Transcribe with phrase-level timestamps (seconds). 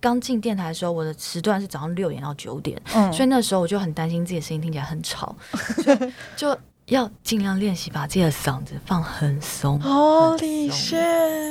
[0.00, 5.36] 刚进电台的时候，我的时段是早上六点到九点，嗯，所以那时候我就很担心自己的声音听起来很吵，
[6.34, 9.78] 就要尽量练习把自己的嗓子放很松。
[9.80, 11.50] Holy shit！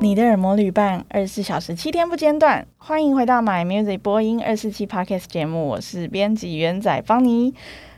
[0.00, 2.66] 你的耳膜旅伴，二十四小时七天不间断。
[2.76, 7.54] 欢迎回到 My Music 播音二四七 Podcast 节目，我是编辑元仔邦尼。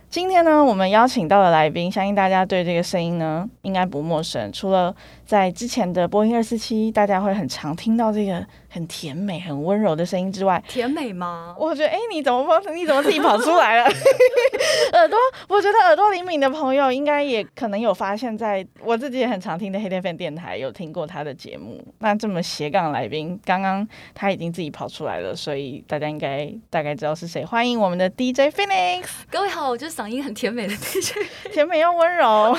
[0.08, 4.50] 今天呢，我们邀请到的来宾，相信大家对这个声音呢应该不陌生。
[4.52, 4.94] 除了
[5.26, 11.56] 在之前的播音二四七，大家会很常听到这个很甜美、很温柔的声音之外，甜美吗？
[11.58, 13.84] 我觉得，哎，你怎么你怎么自己跑出来了？
[14.92, 21.82] 耳朵，我觉得耳朵灵敏的朋友应该也可能有发现，在我自己也很常听的黑天 FM 电台有听过他的节目。
[22.00, 27.46] 那这么斜杠来宾，刚刚他已经自己跑出来了，所以大家应该大概知道是谁。
[27.46, 29.06] 欢迎我们的 DJ Phoenix。
[29.30, 31.14] 各位好，我就是嗓音很甜美的 DJ，
[31.50, 32.54] 甜美又温柔。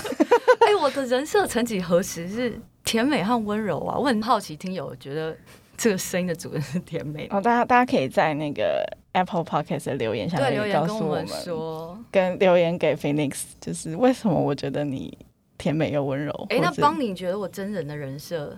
[0.61, 3.95] 哎，我的人设曾几何时是甜美和温柔啊？
[3.99, 5.37] 我很好奇，听友觉得
[5.77, 7.37] 这个声音的主人是甜美的。
[7.37, 8.83] 哦，大家大家可以在那个。
[9.13, 15.17] Apple Podcast 的留言下面告诉我们，说跟留言给 Phoenix，就是为什么我觉得你
[15.57, 16.31] 甜美又温柔？
[16.51, 18.55] 哎、欸，那邦尼觉得我真人的人设，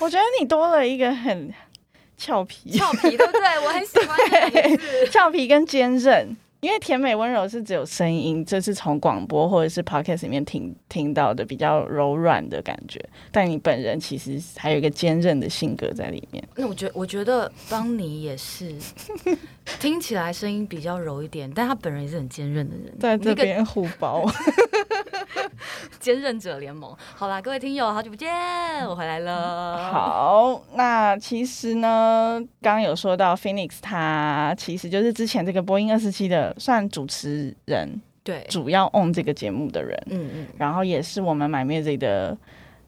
[0.00, 1.54] 我觉得你多了一个很
[2.16, 3.64] 俏皮，俏皮对不对？
[3.64, 4.18] 我很喜欢
[5.12, 6.36] 俏皮跟坚韧。
[6.64, 12.98] 因为甜美温柔是只有声音，这是从广播或者是 podcast 里面听听到的比较柔软的感觉，
[13.30, 16.42] 但你本人其实还有一个坚韧的性格在里面。
[16.56, 18.74] 那我觉得，我觉得邦尼也是
[19.78, 24.24] 听起来声音比较柔一点，但他本人也是很坚韧的人，在这边互包。
[26.04, 28.30] 坚韧者联盟，好啦，各位听友，好久不见，
[28.86, 29.90] 我回来了。
[29.90, 42.36] 好，那其实呢，刚刚有说到 Phoenix，他其实就是之前这个播音二十七的算主持人，对，主要 on 这个节目的人，嗯嗯，然后也是我们 My Music 的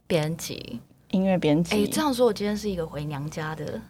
[0.06, 0.78] 编辑，
[1.12, 1.74] 音乐编辑。
[1.74, 3.80] 哎，这样说，我今天是一个回娘家的，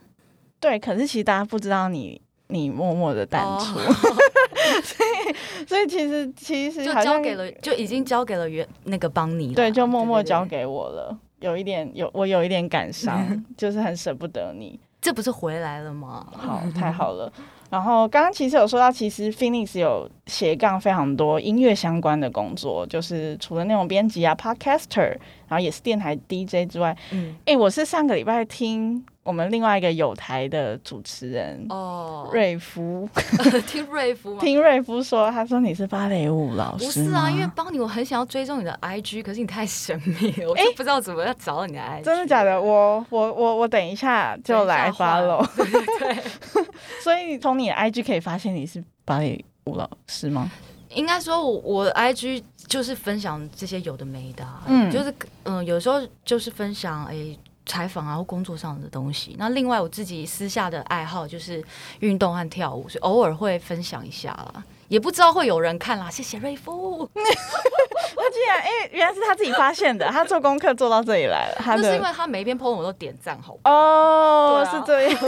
[0.61, 2.23] 对，可是其实大家不知道你。
[2.49, 3.93] 你默默的淡出，哦、
[4.83, 11.17] 所以所以其实其实就交给了，就已经交给了原那个邦尼了，对，就默默交给我了。
[11.41, 14.79] 有一点有我有一点感伤， 就是很舍不得你。
[15.01, 16.27] 这不是回来了吗？
[16.33, 17.33] 好，太好了。
[17.69, 25.11] 然后刚刚其实有说到，其实 Phoenix 有斜杠非常多音乐相关的工作，就是除了那种编辑啊、Podcaster，
[25.49, 29.05] 然后也是电台 DJ 之外，嗯，哎、欸，我是上个礼拜听。
[29.27, 33.09] 我们另外一个有台的主持人哦，瑞夫，
[33.67, 37.29] 听瑞夫， 听瑞夫说，他说你是芭蕾舞老师，不是啊？
[37.29, 42.03] 因为邦尼，我很想要追踪你的 IG，可是你太神秘了，我就不知道怎么要找到你的 IG。
[42.03, 42.61] 真的假的？
[42.61, 45.45] 我我我我等一下就来 follow。
[45.57, 45.67] 对
[45.99, 46.65] 对对，
[47.03, 50.49] 所以从你的 IG 可以发现你是芭蕾舞老师吗？
[50.91, 55.11] 应该说我，我的 IG 就是分享这些有的没的，嗯，就是
[55.43, 57.37] 嗯、呃，有时候就是分享哎。
[57.67, 59.35] 采访啊，或工作上的东西。
[59.39, 61.63] 那另外我自己私下的爱好就是
[62.01, 64.65] 运动和跳舞，所以偶尔会分享一下啦。
[64.89, 67.09] 也不知道会有人看啦，谢谢瑞夫。
[67.15, 71.57] 他竟然，哎、欸，原来是他自己发现的，他做功课做到这里来了。
[71.59, 75.19] 他那是因为他每一篇 po 文我都点赞，好哦，啊、是这样。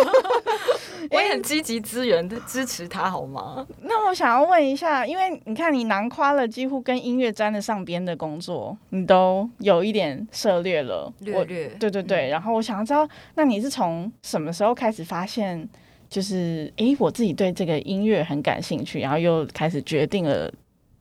[1.10, 3.64] 我也很积极支援支持他，好吗？
[3.82, 11.68] 那我想要问一下，因为你看你囊括了几乎跟音乐沾得上边的工作，你都有一点涉猎了，略略。
[11.78, 15.68] 对对对，嗯、然后我想要知道，那你是从什么时候开始发现？
[16.08, 20.50] 就是，诶，我自己对这个音乐很感兴趣，然后又开始决定了，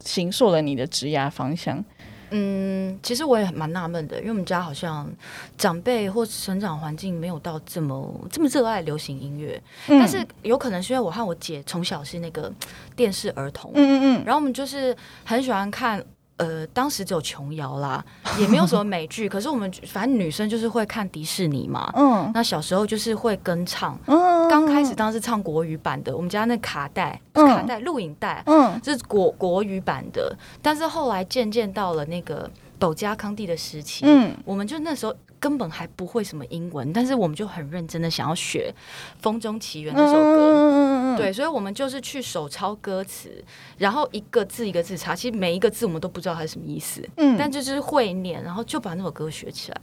[0.01, 1.84] 形塑了你的职涯方向。
[2.31, 5.09] 嗯，其实我也蛮纳闷的，因为我们家好像
[5.57, 12.51] 长辈或成长环境没有到这么这么热爱流行音乐，嗯、但是有可能是因为我和我姐从小是那个
[12.97, 16.06] 电视儿童，嗯嗯嗯，然后我们就是很喜欢看。
[16.38, 18.03] 呃，当时只有琼瑶啦，
[18.40, 19.28] 也没有什么美剧。
[19.30, 21.92] 可是我们反正女生就是会看迪士尼嘛。
[21.96, 22.31] 嗯。
[22.34, 24.00] 那小时候就是会跟唱。
[24.06, 24.47] 嗯。
[24.50, 30.36] 刚开始当时唱国语版的，我们家那卡带、卡带、录影带，嗯，就是国国语版的。
[30.62, 32.50] 但是后来渐渐到了那个
[32.80, 35.14] 斗家康帝的时期，嗯，我们就那时候。
[35.40, 38.73] 根本还不会什么英文，但是我们就很认真的想要学
[39.22, 43.43] 《风中奇缘》那首歌，对，所以我们就是去手抄歌词，
[43.78, 49.81] 然后一个字一个字查，其实每一个字我们都不知道它是什么意思，嗯，但就是会念，然后就把那首歌学起来，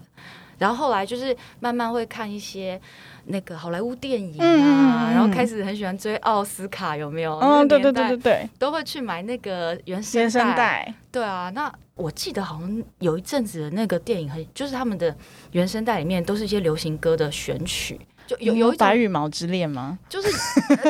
[0.58, 2.81] 然后后来就是慢慢会看一些
[3.26, 7.38] 那个好莱坞电影啊，然后开始很喜欢追奥斯卡，有没有？
[7.38, 11.72] 嗯，对对对对对，都会去买那个原声带，对啊，那。
[11.96, 15.16] 我记得好像有一阵子的那个电影，很就是他们的
[15.52, 19.99] 原声带里面都是一些流行歌的选曲，就有有白羽毛之恋吗？
[20.09, 20.29] 就是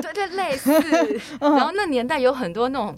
[0.00, 0.70] 对对类似，
[1.40, 2.96] 然后那年代有很多那种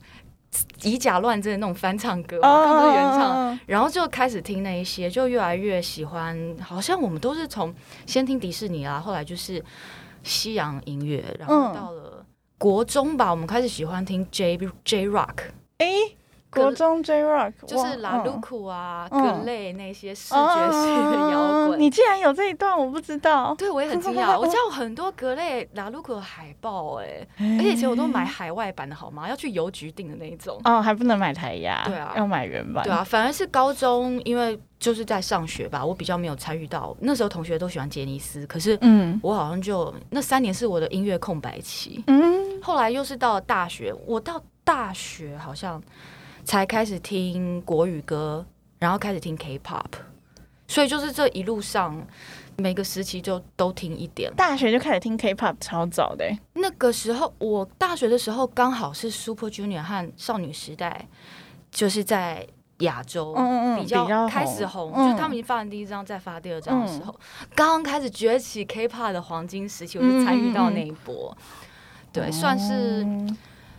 [0.82, 6.56] 以假乱真的那种翻唱歌，唱，然后就开始听那一些，就越来越喜欢。
[6.60, 7.74] 好像我们都是从
[8.06, 9.62] 先听迪士尼啊，后来就是
[10.22, 12.24] 西洋音乐，然后到了
[12.58, 15.36] 国中吧，我们开始喜欢听 J J Rock。
[15.78, 16.16] 哎、欸。
[16.62, 21.78] 国中 J Rock 就是拉鲁库啊、格雷那些视觉系的摇滚。
[21.78, 23.54] 你竟然有这一段，我不知道。
[23.56, 24.38] 对，我也很惊讶。
[24.38, 29.28] 我家有很多格雷拉鲁库的海报，哎，而且以前我都买海外版的，好吗？
[29.28, 30.58] 要去邮局订的那一种。
[30.64, 31.84] 哦，还不能买台压。
[31.86, 32.82] 对啊，要买原版。
[32.84, 36.96] 对啊，反而是高中，因为就是在上学吧，我比较没有参与到。
[37.00, 42.02] 那时候同学都喜欢杰尼斯，可是嗯，我好像就那三年是我的音乐空白期。
[42.06, 45.82] 嗯，后来又是到了大学，我到大学好像。
[46.46, 48.46] 才开始听国语歌，
[48.78, 49.84] 然后开始听 K-pop，
[50.68, 52.06] 所以就是这一路上
[52.56, 54.32] 每个时期就都听一点。
[54.36, 56.24] 大学就开始听 K-pop，超早的。
[56.54, 61.08] 那个时候我大学的时候刚好是 Super Junior 和少女时代，
[61.72, 62.46] 就是在
[62.78, 63.36] 亚洲
[63.76, 67.12] 比较开始红，就是他们已经发完第一张，再发第二张的时候，
[67.56, 71.36] 刚刚、嗯、开始崛起 K-pop 的黄金时期，我就参与到那一波，
[72.12, 73.04] 对，算是。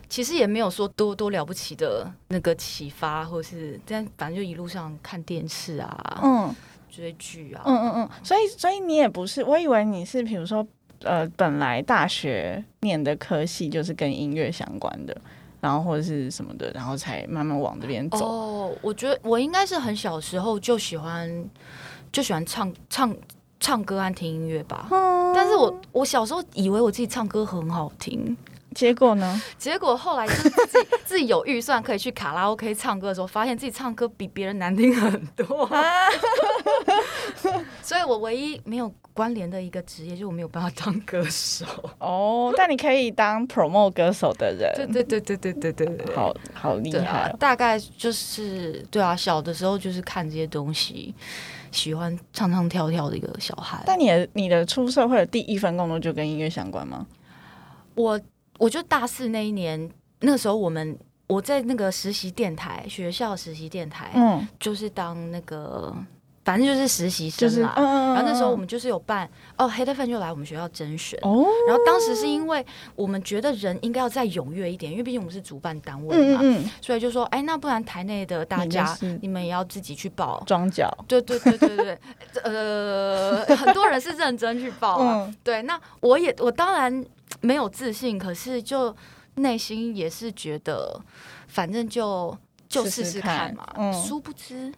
[0.09, 6.55] 其实也没有说多多了不起的那个启发，或是这样，反正就一路上看电视啊，嗯，
[6.89, 8.09] 追剧啊，嗯嗯嗯。
[8.23, 10.65] 所以，所以你也不是，我以为你是，比如说，
[11.01, 15.15] 呃，本来大学念的科系就是跟音乐相关的，
[15.59, 18.25] 然后或者是什么的，然后才慢慢往这边走。
[18.25, 21.49] 哦，我觉得我应该是很小时候就喜欢，
[22.11, 23.15] 就喜欢唱唱
[23.59, 24.87] 唱歌和听音乐吧。
[24.89, 28.35] 嗯，但是我我小时候以为我自己唱歌很好听。
[28.77, 29.41] 结果呢？
[29.57, 35.63] 结果后来就是自己自己有预算可以去卡拉 OK 唱歌的时候，发现自己唱歌比别人难听很多。
[35.65, 35.81] 啊、
[37.81, 41.65] 所以我唯一没有关联的一个职业，就是我没有办法当歌手。
[41.97, 44.71] 哦，但你可以当 promote 歌手的人。
[44.75, 47.35] 对对对对对对对，好好厉害、哦啊。
[47.39, 51.15] 大概就是对啊，小的时候就是看这些东西，
[51.71, 53.81] 喜欢唱唱跳跳的一个小孩。
[53.87, 57.07] 但你的你的出社会的第一份工作就跟音乐相关吗？
[57.95, 58.21] 我。
[58.57, 59.89] 我就大四那一年，
[60.21, 65.93] 那个时候我们我在那个实习电台学校实习电台，嗯，就是当那个
[66.43, 67.73] 反正就是实习生嘛。
[67.75, 71.19] 然后那时候我们就是有办哦，黑的份就来我们学校甄选。
[71.21, 72.65] 哦，然后当时是因为
[72.95, 80.89] 我们觉得人应该要再踊跃一点，因为毕竟我们是主办单位嘛，嗯，所以就说哎，那不然台内的大家你们也要自己去报装脚。
[81.07, 81.99] 对对对对对，
[82.43, 85.31] 呃，很多人是认真去报啊。
[85.43, 87.05] 对，那我也我当然。
[87.41, 88.95] 没有自信，可是就
[89.35, 90.99] 内心也是觉得，
[91.47, 92.35] 反正就
[92.67, 93.67] 就试试看嘛。
[93.77, 94.73] 嗯，殊不知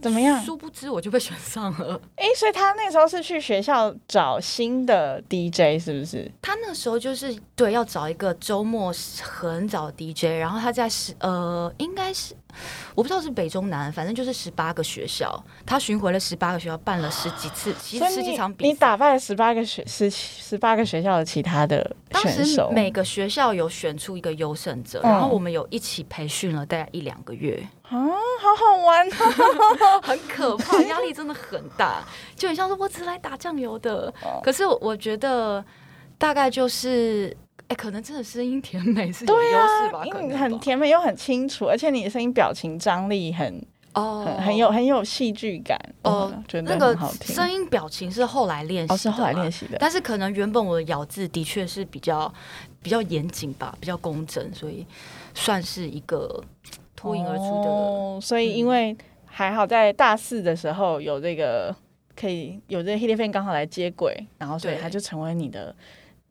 [0.00, 0.40] 怎么样？
[0.44, 2.00] 殊不知我就被选上了。
[2.14, 6.30] 哎，所以他那时候是去学校找新的 DJ，是不是？
[6.40, 12.34] 他那时候就是对，要找一个周末很早的 DJ，然后他在十呃，应该是。
[12.94, 18.68] 我不知道是北中南，反正就是十八个学校，他巡回了十八个学校，办了十几次，其实十几场比赛。
[18.68, 21.78] 你打败了十八个学十十八个学校的其他的
[22.22, 22.62] 选手。
[22.64, 27.62] 当时每个学校有选出一个优胜者，嗯、然后我们有一起培训了大概一两个月。
[27.82, 32.02] 啊，好好玩哦， 很可怕，压力真的很大，
[32.34, 34.12] 就很像是我只来打酱油的。
[34.22, 35.64] 哦、可是我觉得
[36.16, 37.36] 大概就是。
[37.68, 40.02] 哎，可能真的声音甜美是有优势吧？
[40.38, 43.62] 很甜美又很清楚，而且你的声音表情张力很
[43.92, 47.34] 哦，很很有很有戏剧感哦，觉得很好听。
[47.34, 49.76] 声音表情是后来练习，是后来练习的。
[49.78, 52.32] 但是可能原本我的咬字的确是比较
[52.82, 54.86] 比较严谨吧，比较工整，所以
[55.34, 56.42] 算是一个
[56.96, 57.68] 脱颖而出的。
[57.68, 58.96] 哦，所以因为
[59.26, 61.74] 还好在大四的时候有这个
[62.16, 65.74] 可以有这个 Hitlephen 刚好来接轨，然后所以他就成为你的。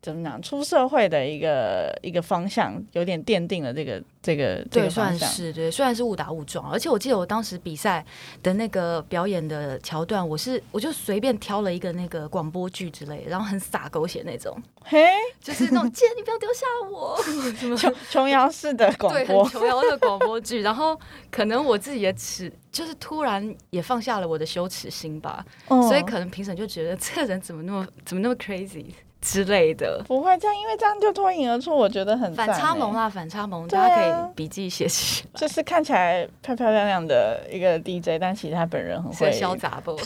[0.01, 0.42] 怎么讲？
[0.42, 5.18] 出社会的一个一个方向，有点奠定了这个这个对这个方向。
[5.20, 8.06] 算是对，虽然是误打误撞，而且我记得我当时比赛
[8.42, 15.04] 的那个表演的桥段，我是我就随便挑了一个那个广播剧之类，然后很洒狗血那种，嘿，
[15.42, 17.20] 就是那种姐，你不要丢下我，
[17.58, 20.62] 什么琼琼瑶式的广播，对，琼瑶的广播剧。
[20.62, 20.98] 然后
[21.32, 28.86] 可能我自己的耻，就是突然也放下了我的羞耻心吧，哦、所以可能评审就觉得 这个人怎么那么怎么那么 crazy。
[29.21, 35.39] 之类的不会这样，因为这样就脱颖而出，我觉得很反差萌啦，反差萌，啊、大家可以笔记写起来。
[35.39, 39.97] 就是看起来漂漂亮亮的一个 DJ，但其实他本人很会潇洒不？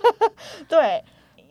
[0.68, 1.02] 对，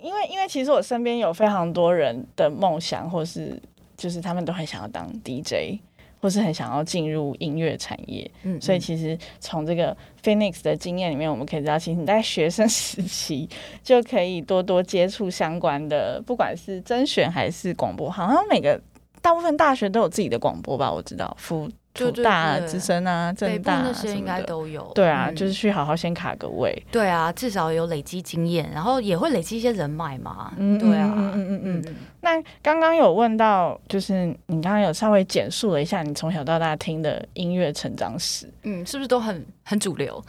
[0.02, 3.62] 因为因为其实我身边有非常多人的梦想，或是
[3.98, 5.80] 就是他们都很想要当 DJ。
[6.20, 8.30] 或是很想要进入音乐产业，
[8.62, 13.48] 所以其实从这个 Phoenix 的经验里面，我们可以知道，其实你在学生时期
[13.82, 18.80] 就可以多多接触相关的，不管是甄选还是广播，好像每个
[19.22, 24.90] 大部分大学都有自己的广播吧，我知道辅楚大、资深啊、正大那些应该都有。
[24.96, 26.72] 对啊，就是去好好先卡个位。
[26.92, 30.54] 对啊，至少有累积经验，然后也会累积一些人脉嘛。
[30.58, 31.96] 嗯，对啊，嗯嗯嗯嗯。
[32.22, 40.24] 那刚刚有问到，就是你刚刚有稍微简述了一下你从小到大听的音乐成长史，嗯，是不是都很很主流？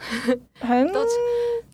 [0.59, 1.01] 很 都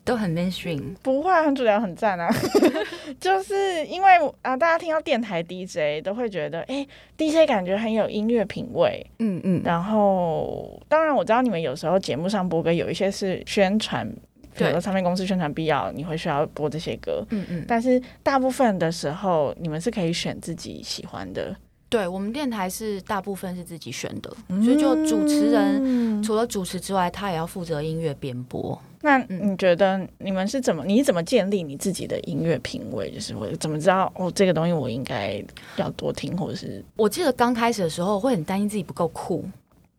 [0.08, 0.96] 都很 mainstream？
[1.04, 2.30] 不会，很主流，很赞啊！
[3.20, 4.10] 就是因为
[4.42, 6.88] 啊，大家听到电台 DJ 都会觉得，哎、欸
[7.18, 9.62] ，DJ 感觉很有音乐品味，嗯嗯。
[9.66, 14.10] 然后，当然我知道你们有时候节目上播歌，有一些是宣传。
[14.56, 17.24] 比如说唱片公司宣传必要，你会需要播这些歌。
[17.30, 17.66] 嗯嗯。
[17.68, 21.56] 但是大部分的时候，你们是可以选自己喜欢的。
[21.90, 28.78] 对，我们电台是大部分是自己选的，嗯、所以就主持人除了主持之外，他也要负责音乐编播。
[29.02, 30.84] 那你觉得你们是怎么？
[30.86, 33.12] 你怎么建立你自己的音乐品味？
[33.12, 35.44] 就是我怎么知道哦，这个东西我应该
[35.76, 36.84] 要多听，或者是？
[36.96, 39.46] 我记得刚开始的时候会很担心自己不够酷。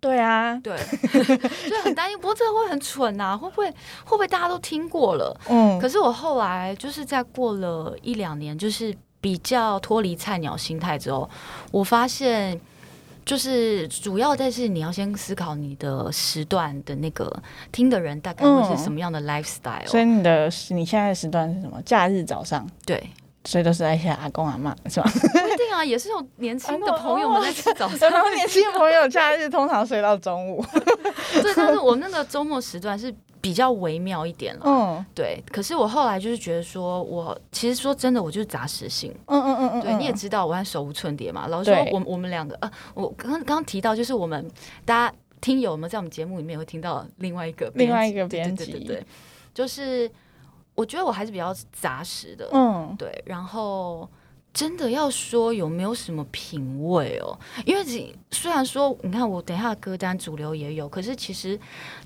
[0.01, 0.77] 对啊，对，
[1.69, 3.77] 就很担心，不过这个会很蠢呐、啊，会不会会
[4.11, 5.41] 不会大家都听过了？
[5.49, 11.29] 嗯，可是我后来就是在过了一两年，就是比较脱离菜鸟心态之后，
[11.73, 12.61] 我发现
[13.29, 17.31] 就是主要但是你要先思考你的时段的那个
[17.71, 19.87] 听的人大概会是什么样的 lifestyle。
[19.87, 21.79] 所以你的你现在的时段是什么？
[21.83, 22.67] 假日早上？
[22.87, 23.11] 对。
[23.45, 25.11] 所以都是那些阿公阿妈是吧？
[25.11, 28.09] 不一定啊，也是有年轻的朋友们在吃早餐。
[28.13, 30.63] 然后年轻的朋友假日通常睡到中午。
[31.43, 33.15] 对，但是我那个周末时段是
[33.49, 34.63] 比较微妙一点了。
[34.67, 35.43] 嗯，对。
[35.51, 39.11] 可是我后来就是觉得说，我其实说真的，我就是杂食性。
[39.25, 39.81] 嗯嗯嗯嗯。
[39.81, 41.47] 对，你也知道，我还手无寸铁嘛。
[41.47, 44.47] 老实说，我我们两个呃，我刚刚刚提到，就是我们
[44.85, 49.07] 大家听友们在我们节目里面会听到另外一个另外一个编辑，对对对，
[49.55, 50.11] 就是。
[50.75, 53.21] 我觉得我还是比较杂食的，嗯，对。
[53.27, 54.09] 然后
[54.53, 57.39] 真的要说有没有什么品味哦？
[57.65, 61.59] 因为虽然说你看我等一下歌单主流也有，可是其实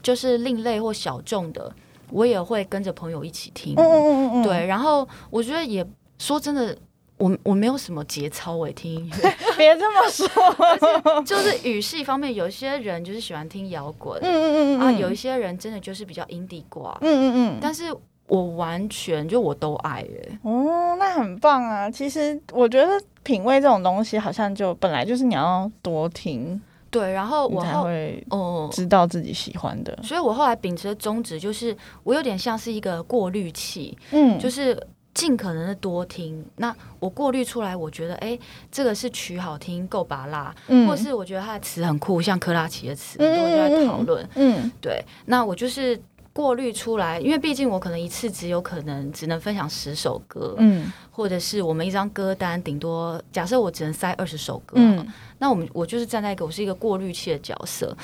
[0.02, 1.72] 就是另类或小众的，
[2.10, 3.74] 我也会跟着朋友一起听。
[3.76, 4.66] 嗯嗯嗯对。
[4.66, 5.86] 然后我觉得也
[6.18, 6.76] 说真的，
[7.16, 11.22] 我我没有什么节操诶，听音乐 别这么说。
[11.22, 17.94] 就是语系方面，有些人就是喜欢听摇滚，嗯嗯嗯啊，有一些人真的就是比较 indie 挂，嗯嗯嗯，但是。
[18.32, 21.90] 我完全就我都爱耶，哦，那很棒啊！
[21.90, 22.88] 其实我觉得
[23.22, 26.58] 品味这种东西，好像就本来就是你要多听，
[26.90, 29.98] 对，然后我才会哦知道自己喜欢的。
[30.02, 34.74] 所以我后来秉持的宗旨就是，我有点像是一个过滤器，嗯，就是
[35.12, 36.42] 尽可能的多听。
[36.56, 38.38] 那我过滤出来，我觉得哎，
[38.70, 46.00] 这个是曲好听，够拔辣，嗯，或是我觉得它的词很酷，像珂拉奇的词，很多人就在讨论，嗯，对，那我就是。
[46.32, 55.06] 过滤出来，因为毕竟我可能一次只有可能只能分享十首歌，嗯，或者是我们一张歌单顶多假设我只能塞二十首歌，嗯，
[55.38, 57.94] 那我们我就是站在一个我是一个过滤器的角色，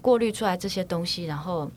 [0.00, 1.70] 过滤出来这些东西，然后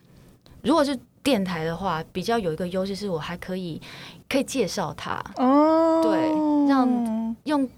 [0.62, 3.82] 如果是电台的话，比较有一个优势是我还可以
[4.30, 6.18] 可以介绍它，哦，对，
[6.70, 7.70] 让用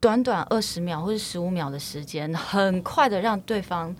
[0.00, 3.94] 短短二十秒或者十五秒的时间，很快的让对方。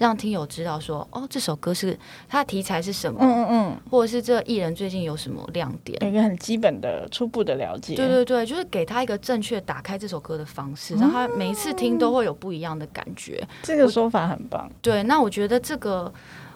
[0.00, 7.94] 让听友知道说，哦，这首歌是它的题材是什么，嗯嗯嗯，或者是这艺人最近有什么亮点，有一个很基本的初步的了解。
[7.94, 13.46] 对对对，就是给他一个正确打开这首歌的方式，让他每一次听都会有不一样的感觉。
[13.62, 14.72] 这个说法很棒。
[14.80, 16.10] 对，那我觉得这个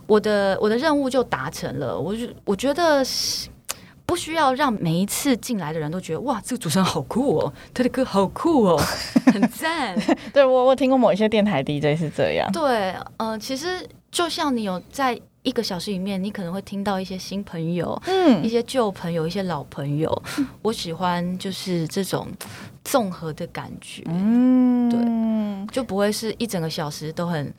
[0.06, 2.00] 我的我的任务就达成了。
[2.00, 3.50] 我就我觉得是。
[4.06, 8.80] 不需要让每一次进来的人都觉得哇，这个主持人好酷哦，他的歌好酷哦，
[9.32, 9.96] 很赞。
[10.32, 12.50] 对，我我听过某一些电台 DJ 是这样。
[12.52, 20.22] 对，嗯、呃，其实就像你有在一个小时里面，你可能会听到一些新朋友，嗯，一些旧朋友，一些老朋友。
[20.38, 22.28] 嗯、我喜欢就是这种
[22.84, 27.52] 综合的感觉，嗯，对，就不会是一整个小时都很。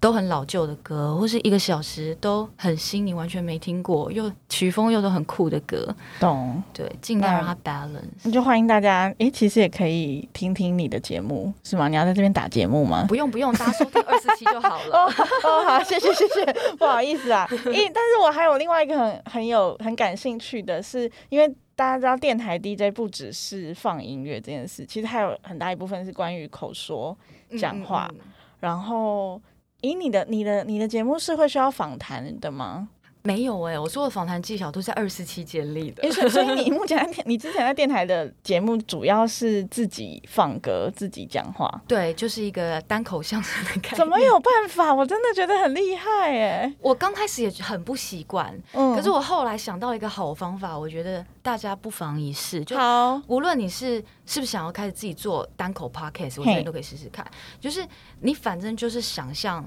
[0.00, 6.62] 都很老旧的歌，或是一个小时都很新，你完全没听过，又曲风又都很酷的歌，懂？
[6.72, 8.04] 对，尽量让它 balance。
[8.22, 11.88] 那就欢迎大家，诶，其实也可以听听你的节目，是吗？
[11.88, 13.04] 你要在这边打节目吗？
[13.08, 14.96] 不用不用，大家收听二十七就好了。
[14.96, 15.12] 哦，
[15.42, 16.44] 哦，好，谢谢谢谢，
[16.78, 17.44] 不好意思啊。
[17.50, 27.16] 诶，但是我还有另外一个很很有很感兴趣的是，因为大家知道电台 DJ 不只是放音乐这件事，其实还有很大一部分是关于口说
[27.58, 29.40] 讲话，嗯嗯嗯，然后。
[29.80, 32.88] 以你的、你的、你的节目是会需要访谈的吗？
[33.28, 36.10] 没有哎、欸，我说的访谈技巧都是在二四七建立的。
[36.30, 43.96] 所以你目前在你之前在电台的节目主要是自己放歌、自己讲话，对，就是一个单口相声的感觉。
[43.96, 44.94] 怎么有办法？
[44.94, 46.08] 我真的觉得很厉害
[46.38, 46.74] 哎！
[46.80, 52.64] 我刚开始也很不习惯，嗯，可是我后来想到一个好方法，我觉得大家不妨一试。
[52.64, 57.26] 就好，无论你是是不是想要开始自己做单口 podcast，我觉得都可以试试看。
[57.60, 57.86] 就是
[58.20, 59.62] 你反正就是想象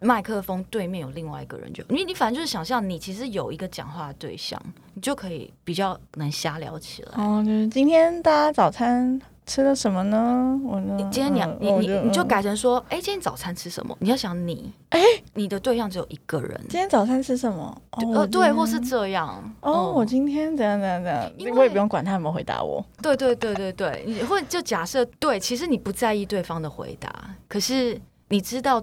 [0.00, 4.60] 麦克风对面有另外一个人就，就你你反正就是想象你其实有一个讲话的对象，
[4.94, 7.12] 你就可以比较能瞎聊起来。
[7.16, 10.60] 哦，就是今天大家早餐吃了什么呢？
[10.64, 10.96] 我呢？
[11.10, 13.96] 今天你、嗯、你你你就改成说，哎、欸，今天早餐吃什么？
[13.98, 16.56] 你要想你，哎、欸，你的对象只有一个人。
[16.68, 17.82] 今天早餐吃什么？
[18.14, 19.28] 呃，对，或是这样。
[19.62, 21.32] 哦，嗯、我今天怎样怎样怎样？
[21.36, 22.84] 因为我也不用管他有没有回答我。
[23.02, 28.80] 对对对对对，你或者就假设对，其实你不在意对方的回答，可是你知道。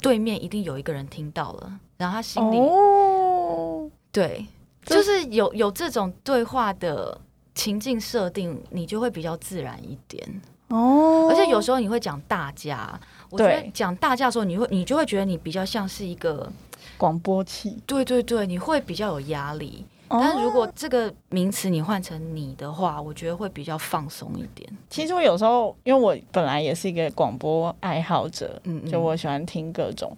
[0.00, 4.46] 对面一定有一个人听到了，然后他心里，哦、对，
[4.84, 7.20] 就是有有这种对话的
[7.54, 11.28] 情境设定，你就会比较自然一点哦。
[11.30, 12.98] 而且有时候你会讲大家，
[13.30, 16.50] 我觉得讲大家的时候，你会你就会觉得你比较像是一个
[16.96, 19.84] 广播器，对对对，你会比较有压力。
[20.08, 24.68] 但是如果这个名词你换成你的话，我觉得会比较放松一点。
[24.88, 30.16] 其实我有时候，因为我本来也是一个广播爱好者，嗯，就我喜欢听各种。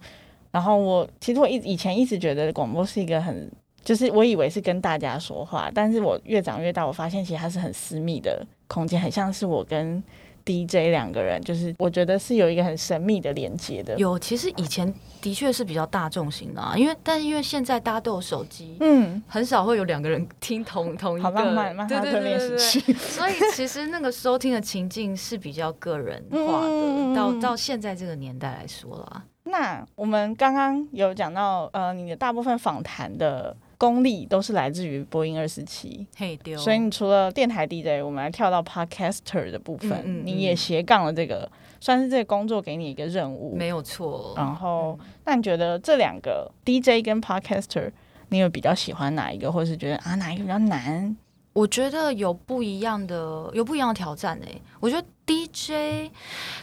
[0.51, 3.51] 然后我其实我一以前一直觉得广播是一个很，
[3.83, 10.03] 就是我以为是跟大家说话，但是我越长越大，我发现其实它是很私密的空间，很像是我跟。
[10.51, 13.97] DJ 两个人，就是我觉得是有一个很神秘的连接的。
[13.97, 21.29] 有，其实以前的确是比较大众型的啊，因为但是因为现在大家都有手机，嗯，很少会有两个人听同同一个。
[21.29, 22.93] 好浪漫，曼哈顿练习曲。
[22.95, 26.69] 所以其实那个收听的情境是比较个人化的。
[26.69, 33.57] 嗯、到到现在这个年代来说了，那我们刚刚有讲到，呃，你的大部分访谈的。
[33.81, 36.39] 功力都是来自于播音二四七，嘿。
[36.59, 44.35] 所以你除了电台 DJ，我们来跳到 Podcaster 的部分，嗯嗯嗯，你也斜杠了这个，算是这个工作给你一个任务，没有错。
[44.37, 47.91] 然后，嗯、那你觉得这两个 DJ 跟 Podcaster，
[48.29, 51.17] 你有比较喜欢哪一个，或是觉得啊哪一个比较难？
[51.55, 54.63] 我觉得有不一样的，有不一样的挑战诶、欸。
[54.79, 56.11] 我觉得 DJ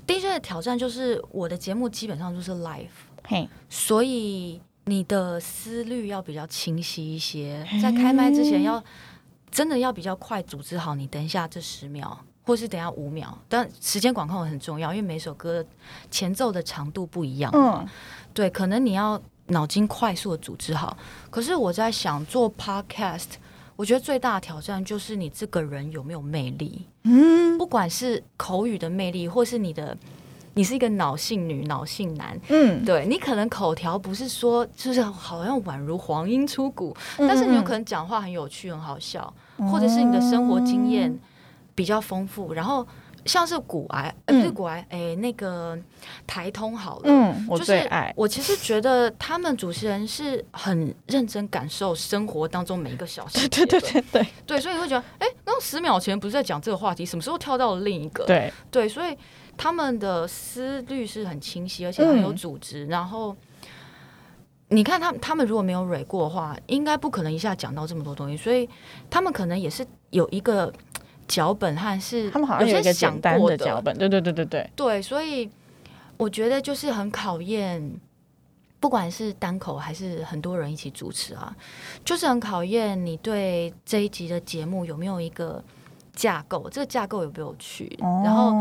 [0.05, 2.85] DJ 的挑战就是我的节目基本上就是 live，
[3.23, 4.61] 嘿，所以。
[4.87, 8.81] 你的思虑要比较清晰一些，在开麦之前要
[9.51, 10.95] 真的要比较快组织好。
[10.95, 15.63] 你等一下这十秒，或是等一下五秒，但时间管控很重要，因为每首歌
[16.09, 17.51] 前奏的长度不一样。
[17.53, 17.85] 嗯，
[18.33, 20.97] 对，可能你要脑筋快速的组织好。
[21.29, 23.31] 可是我在想做 podcast，
[23.75, 26.87] 我觉得最大的挑战就是你这个人有没有魅力。
[27.03, 29.97] 嗯，不管是口语的魅力，或是你的。
[30.57, 41.15] 你是一个脑性女、脑性男，嗯，对，你可能口条不是说就是好像宛如黄莺出谷，嗯嗯，但是你有可能讲话很有趣、很好笑，嗯、或者是你的生活经验
[41.75, 42.85] 比较丰富，然后
[43.23, 45.77] 像是骨癌，呃、不是骨癌，哎、嗯欸，那个
[46.25, 48.11] 台通好了，嗯，我最爱。
[48.17, 58.25] 我其实觉得他们主持人是很认真感受生活当中每一个小时， 对对对对对，对，所以你会觉得，哎、欸，那十秒前不是在讲这个话题，什么时候跳到了另一个？
[58.25, 58.51] 对。
[58.71, 59.15] 对，所以。
[59.57, 62.85] 他们的思虑是很清晰，而且很有组织。
[62.85, 63.35] 嗯、然后
[64.69, 68.37] 你看他们，他们如果没有蕊过的话，应该不可能一下讲到这么多东西。
[68.37, 68.69] 所以
[69.09, 70.71] 他们可能也是有一个
[71.27, 73.97] 脚本，还是他们好像有一个简单的脚本。
[73.97, 75.49] 对对对对对对，所以
[76.17, 77.99] 我觉得就是很考验，
[78.79, 81.55] 不管是单口还是很多人一起主持啊，
[82.05, 85.63] 就是很考验你对这一集的节目有没有一个。
[86.17, 87.87] 架构，这个架构有没有趣？
[88.01, 88.51] 哦、然后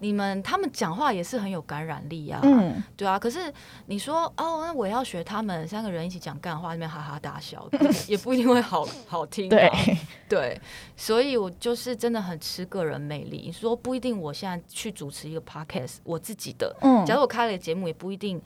[0.00, 3.18] 你们他们讲话也是很有感染力啊，嗯、对啊。
[3.18, 3.52] 可是
[3.86, 7.68] 你说哦，那我要学他们三个人一起讲干话，那边哈哈大笑，
[8.08, 9.50] 也不一定会好好听、啊。
[9.50, 9.70] 对
[10.26, 10.60] 对，
[10.96, 13.42] 所以我就是真的很吃个人魅力。
[13.44, 18.40] 你说不一定，我现在去主持一个 podcast，我自己的，嗯，假如我开了个节目，也不一定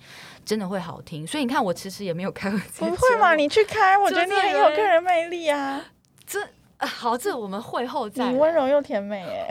[0.44, 1.24] 真的会好听。
[1.24, 2.50] 所以你看，我其实也没有开。
[2.50, 3.36] 不会嘛？
[3.36, 5.80] 你去开，我觉得你很有个人魅力啊。
[6.26, 6.40] 这。
[6.78, 8.30] 啊、好，这我们会后再。
[8.30, 9.48] 你温柔又甜美， 哎，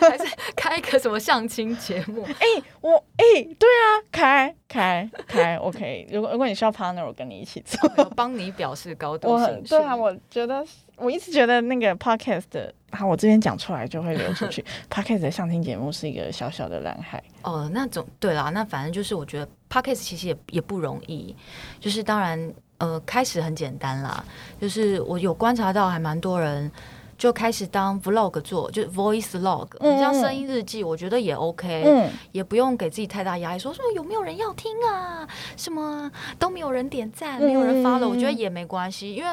[0.00, 0.24] 还是
[0.56, 2.22] 开一个什么相亲节目？
[2.24, 6.08] 哎、欸，我哎、欸，对啊，开开开，OK。
[6.10, 9.68] 如果如果你需要 partner，我跟你一起做，帮你表示高 度兴趣。
[9.68, 10.64] 对啊，我觉得
[10.96, 14.64] 我一直觉得那个 podcast 的，好，我这边讲出来就会流出去。
[14.90, 17.22] podcast 的相亲节目是一个小小的蓝海。
[17.42, 21.36] 哦，那种对啦，那反正就是我觉得 podcast 其实也也不容易，
[21.78, 22.54] 就是当然。
[22.78, 24.24] 呃，开始很简单啦，
[24.60, 26.70] 就是我有观察到，还蛮多人
[27.16, 39.30] 就开始当 vlog 做，就 voice log，你像声音日记，我觉得也 OK，嗯，也不用给自己太大压力，说说有没有人要听啊，什么都没有人点赞，没有人发了，我觉得也没关系，因为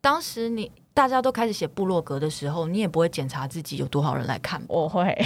[0.00, 0.70] 当时你。
[0.98, 4.60] 大家都开始写部落格的时候，你也不会检查自己有多少人来看。
[4.66, 5.16] 我会，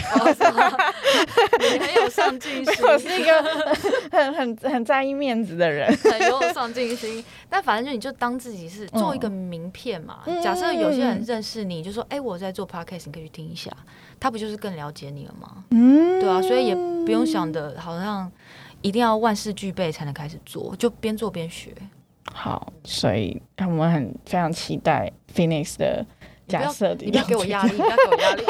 [1.61, 3.43] 你很有上进心，我是一个
[4.13, 7.25] 很很很在意面子的人，很有上进心。
[7.49, 10.19] 但反正就你就当自己是做一个名片嘛。
[10.27, 13.71] 嗯、假设有些人认识你，就说：“哎、欸，我在做 podcast，你可以去听一下。”
[14.21, 15.65] 他不就是更了解你了吗？
[15.71, 18.31] 嗯，对啊，所以也不用想的，好像。
[18.83, 21.73] 一定要万事俱备才能开始做，就边做边学。
[22.33, 26.05] 好，所以我们很非常期待 Phoenix 的
[26.47, 28.45] 假设，你不要给我压力，不要给我压力。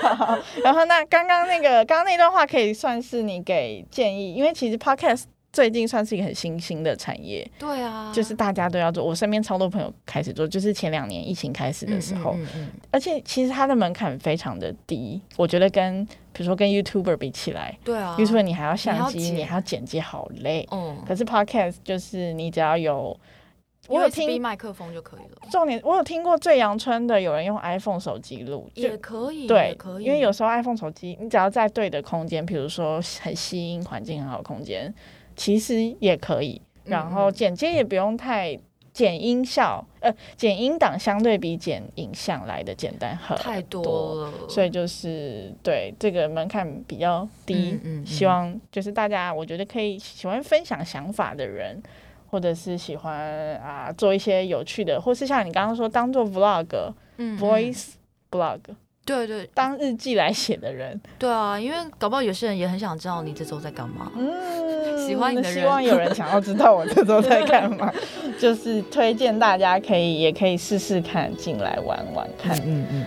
[0.64, 5.24] 然后那刚刚那个刚刚那段话可以算是你给建议，因为其实 Podcast。
[5.52, 9.04] 最近算是一个很新兴的产业，对啊，就是大家都要做。
[9.04, 20.64] 我身边超多朋友开始做，就是前两年疫情开始的时候，嗯嗯嗯嗯、而且其实它的门槛非常的低，我觉得跟比如说跟 YouTuber 比起来，对啊，YouTuber 你还要相机，你，你还要剪辑，好累。
[20.70, 23.18] 嗯，可是 Podcast 就是你只要有，
[23.88, 25.38] 我有听麦克风就可以了。
[25.50, 34.94] 重点我有听过最阳春的，有人用 iPhone 手机录也可以，对，可以，因为有时候 iPhone 手机你只要在对的空间，比如说很吸音环境很好的空间。
[35.40, 38.60] 其实也可以，然后剪接也不用太
[38.92, 47.54] 剪音效，呃，剪音档相对比剪影像来的简单很多，太多了，所以就是对这个门槛比较低。
[47.54, 51.82] 嗯嗯嗯、希望就是大家，我觉得可以喜欢分享想法的人，
[52.26, 57.92] 或者是喜欢啊做一些有趣的，或是像你刚刚说当做 vlog，嗯，voice
[58.30, 58.60] blog。
[59.02, 64.12] 对对，当日记来写的人，对啊，因为搞不好有些人也很想知道你这周在干嘛。
[64.14, 64.79] 嗯，
[65.10, 67.92] 喜欢你的人，希望有人 想要知道我这周在干嘛，
[68.38, 72.56] 就是推荐大家可以也可以试试看进来玩玩看。
[72.64, 73.04] 嗯嗯。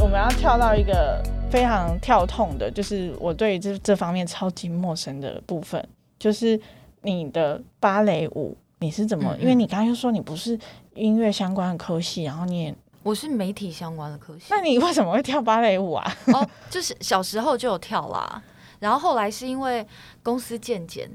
[0.00, 5.84] 我们要跳到一个非常跳痛的，就是我对这这方面超级陌生的部分，
[6.20, 6.60] 就是。
[7.02, 9.32] 你的芭蕾舞你是怎么？
[9.34, 10.58] 嗯嗯，因为你刚刚又说你不是
[10.94, 12.74] 音乐相关的科系，然后你也
[13.08, 16.16] 我是媒体相关的科系，那你为什么会跳芭蕾舞啊？
[16.26, 18.42] 哦，就是小时候就有跳啦，
[18.80, 19.86] 然后后来是因为
[20.22, 21.08] 公司健检，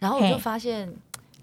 [0.00, 0.92] 然后我就发现。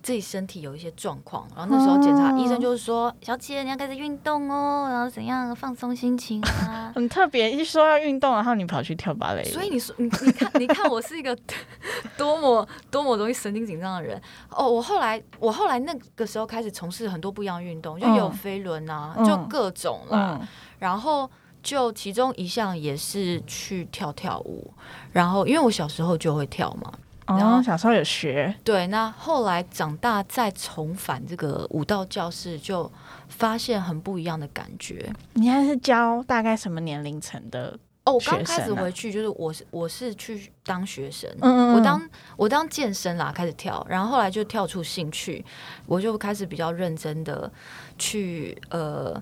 [0.03, 9.43] 自己身体有一些状况，然后那时候检查，医生就是说：“哦、小姐，你要开始运动哦，然后怎样放松心情啊？” 很特别，一说要运动，然后你跑去跳芭蕾。
[9.45, 11.35] 所以你说，你你看，你看我是一个
[12.17, 14.67] 多么多么容易神经紧张的人哦。
[14.67, 20.37] 我后来，我后来那个时候开始从事很多不一样的运动，就有飞轮啊，嗯、就各种啦。
[20.41, 20.47] 嗯、
[20.79, 24.73] 然后就其中一项也是去跳跳舞，
[25.13, 26.91] 然后因为我小时候就会跳嘛。
[27.25, 32.91] 然后小时候有学，对，那后来长大再重返这个舞蹈教室，就
[33.27, 35.09] 发现很不一样的感觉。
[35.33, 37.77] 你还是教大概什么年龄层的？
[38.05, 45.45] 哦，我刚开始回去就是我是我是去当学生，嗯嗯，我当我当健身啦，开始跳，然后后来就跳出兴趣，
[45.85, 47.49] 我就开始比较认真的
[47.97, 49.21] 去呃。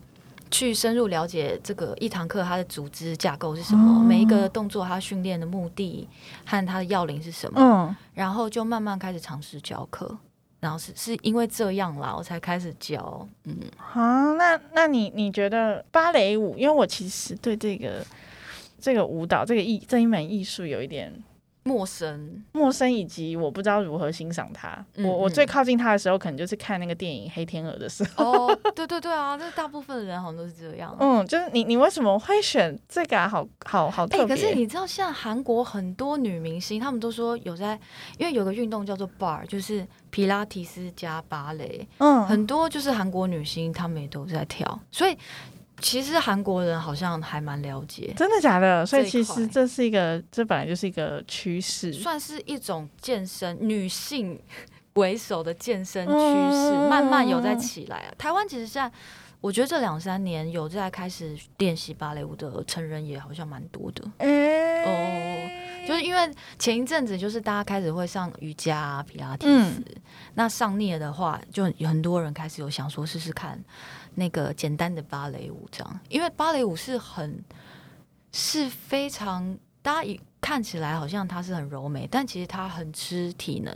[0.52, 6.08] 去深入了解这个一堂课它的组织架构是什么，嗯、每一个动作它训练的目的
[6.46, 10.18] 和它的要领是什么，嗯、然后就慢慢开始尝试教课，
[10.60, 13.28] 然后是是因为这样啦，我才开始教。
[13.46, 16.58] 嗯，好、啊，那那你你觉得芭蕾舞？
[16.58, 18.06] 因为我其实对这个
[18.80, 21.12] 这个舞蹈这个艺这一门艺术有一点。
[21.64, 24.84] 陌生，陌生，以及我不知道如何欣赏他。
[24.98, 28.48] 我我最靠近他的时候，可能就是看那个电影《黑天鹅》的时候。
[28.48, 30.96] 哦，对对对啊，这大部分的人好像都是这样。
[31.00, 33.28] 嗯，就是你你为什么会选这个啊？
[33.28, 34.26] 好好好特别。
[34.26, 37.80] 欸，可是你知道，像韩国很多女明星，她们都说有在，
[38.18, 41.88] 因为有个运动叫做 bar，就是皮拉提斯加芭蕾。
[42.00, 45.16] 嗯，很多就是韩国女星，她们也都在跳，所以。
[45.82, 48.86] 其实韩国人好像还蛮了解，真的假的？
[48.86, 54.40] 所以其实这是一个，这本来就是一个趋势，算是一种健身女性
[54.94, 58.14] 为首的健身趋势，嗯、慢慢有在起来啊。
[58.18, 58.92] 台湾其实现在，
[59.42, 64.04] 我觉得这两三年有在开始练习芭蕾舞的成人也好像蛮多的。
[64.20, 69.86] 嗯、哦，就是因为前一阵子就是大家开始会上瑜伽啊、皮拉提斯，嗯、
[70.36, 73.60] 那上腻了的话，就有很多人开始有想说试试看。
[74.16, 77.44] 那个简单的芭蕾舞，这样，因为芭蕾舞是很
[78.34, 83.74] 是非常，大家一看起来好像它是很柔美，但其实它很吃体能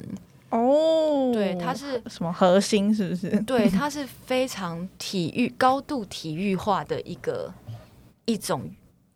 [0.50, 1.32] 哦。
[1.34, 2.93] 对，它是什么核心？
[2.93, 3.30] 是不是？
[3.43, 7.54] 对，它是非常体育、高度体育化的一个
[8.26, 8.69] 一种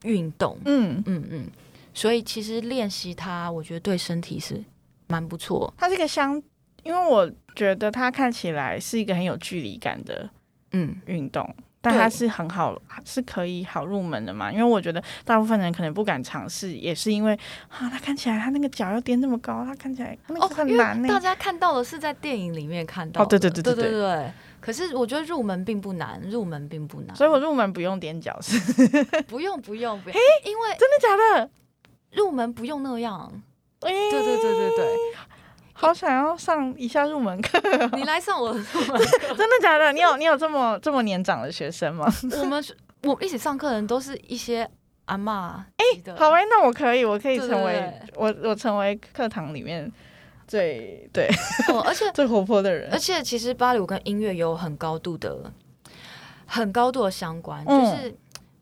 [0.03, 0.57] 运动。
[0.65, 1.47] 嗯嗯嗯，
[1.93, 4.63] 所以其实练习它，我觉得对身体是
[5.07, 5.73] 蛮不错。
[5.77, 6.41] 它这个相，
[6.83, 10.29] 因为我觉得它看起来是一个很有距离感的。
[10.71, 14.51] 嗯，运动，但它是很好，是可以好入门的嘛？
[14.51, 17.33] 因为我觉得大部分人可能不敢尝试，也是因为
[17.69, 21.01] 啊，他看起来他那个脚要踮那么高，他看起来那个很难。
[21.03, 24.31] 大家看到的是在电影里面看到的，哦，对对对对对对，对。
[24.61, 28.59] 可是我觉得入门并不难，入门并不难，所以我入门不用踮脚是？
[29.27, 31.49] 不用不用不用，嘿因为真的假的？
[32.11, 33.31] 入门不用那样。
[33.79, 34.97] 对对对对对。
[35.79, 37.57] 好想要上一下入门课，
[37.95, 39.93] 你来上我的入门课， 真的假的？
[39.93, 42.05] 你有你有这么这么年长的学生吗？
[42.37, 42.61] 我们
[43.03, 44.69] 我一起上课的人都是一些
[45.05, 45.53] 阿嬷。
[45.77, 49.89] 哎、欸，好哎、欸，那我可以，我可以成为我，我成为课堂里面
[50.49, 51.29] 最对，
[51.69, 52.89] 哦、而且 最活泼的人。
[52.91, 55.49] 而且其实芭蕾舞跟音乐有很高度的、
[56.45, 58.17] 很高度的相关，嗯、就是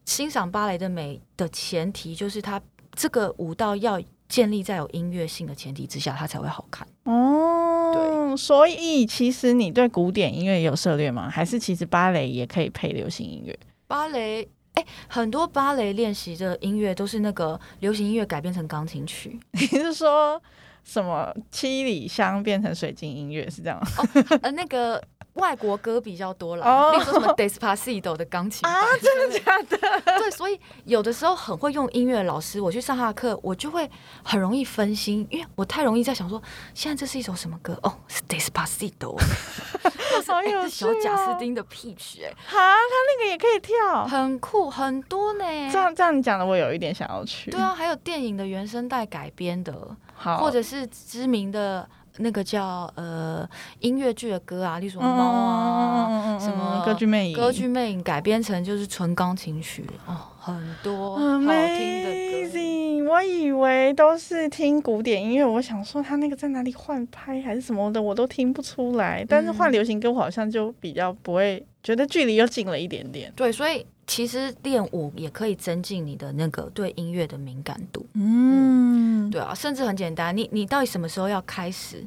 [0.05, 2.61] 欣赏芭蕾的美的前提，就是它
[2.93, 3.99] 这个舞蹈要
[4.29, 6.87] 建立在有音乐性的前提之下，它才会好看。
[7.09, 11.29] 哦，对，所以其实你对古典音乐也有涉猎吗？
[11.29, 13.57] 还是其实芭蕾也可以配流行音乐？
[13.87, 14.43] 芭蕾，
[14.73, 19.39] 哎、欸，很多芭蕾练习的音乐都是那个流行音乐改编成钢琴曲。
[19.53, 20.41] 你是说
[20.83, 23.87] 什么七里香变成水晶音乐是这样吗？
[23.97, 25.01] 哦，呃，那个。
[25.37, 29.77] 外国歌比较多了，哦，例如说什么 Despacito 的钢琴啊，真的假的？
[30.19, 33.89] 对，所以有的时候很会用音乐的老师，我去上他的课，我就会
[34.23, 36.41] 很容易分心，因为我太容易在想说，
[36.73, 37.77] 现在这是一首什么歌？
[37.83, 39.17] 哦，是 Despacito，
[40.27, 45.43] 好有趣，啊，小贾斯汀的 Peach，哎，哈，他那个也可以跳，很酷，很多呢。
[45.71, 47.49] 这样这样你讲的，我有一点想要去。
[47.51, 51.87] 对啊，还有电影的原声带改编的，好，或者是知名的。
[52.17, 53.47] 那个叫呃
[53.79, 60.15] 音乐剧的歌啊，例如猫啊，嗯、什么歌剧魅影，歌剧魅影改编成就是纯钢琴曲哦，
[60.53, 63.07] 很多好听的歌。
[63.09, 69.25] 我以为都是听古典音乐，我想说他那个在哪里换拍还是什么的，我都听不出来。
[69.27, 73.31] 但是换流行歌，我好像就比较不会觉得距离又近了一点点。
[73.33, 78.05] 对，所以其实练舞也可以增进你的那个对音乐的敏感度。
[78.13, 79.27] 嗯。
[79.27, 82.05] 嗯对啊，甚至很简单，你你到底什么时候要开始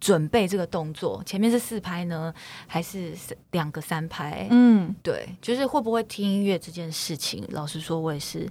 [0.00, 1.22] 准备这个动作？
[1.24, 2.32] 前面是四拍呢，
[2.66, 3.12] 还是
[3.50, 4.48] 两个三拍？
[4.50, 8.48] 嗯，对，就是会不会听音乐这件事情，老实说，我也是，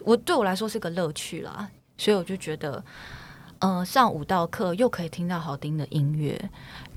[0.00, 2.84] 我对我来说是个乐趣啦，所以我就觉得，
[3.60, 6.38] 嗯、呃，上舞蹈课又可以听到好听的音乐，